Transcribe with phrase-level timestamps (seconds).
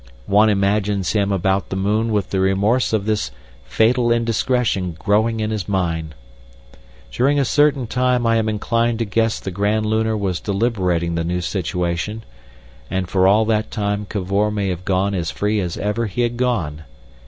[0.25, 3.29] One imagines him about the moon with the remorse of this
[3.65, 6.15] fatal indiscretion growing in his mind.
[7.11, 11.23] During a certain time I am inclined to guess the Grand Lunar was deliberating the
[11.23, 12.23] new situation,
[12.89, 16.35] and for all that time Cavor may have gone as free as ever he had
[16.35, 16.81] gone.